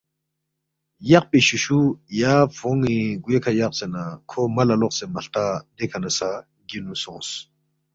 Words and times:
یقپی 1.09 1.39
شُوشُو 1.47 1.81
یا 2.19 2.33
فون٘ی 2.57 2.97
گوے 3.23 3.37
کھہ 3.43 3.51
یقسے 3.59 3.87
نہ 3.93 4.03
کھو 4.29 4.41
ملا 4.55 4.75
لوقسے 4.79 5.05
مہ 5.13 5.19
ہلتا 5.21 5.45
دیکھہ 5.77 5.99
نہ 6.03 6.09
سہ 6.17 6.29
گینُو 6.67 6.93
سونگس 7.01 7.29